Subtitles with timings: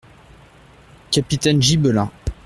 [1.11, 2.09] -Capitaines gibelins.